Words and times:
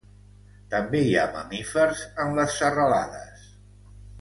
També 0.73 1.01
hi 1.07 1.11
ha 1.19 1.27
mamífers 1.35 2.01
en 2.25 2.35
les 2.41 2.59
serralades. 2.63 3.49